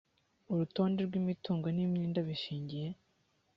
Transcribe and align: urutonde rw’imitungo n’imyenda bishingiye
urutonde 0.51 0.99
rw’imitungo 1.07 1.67
n’imyenda 1.71 2.19
bishingiye 2.27 2.89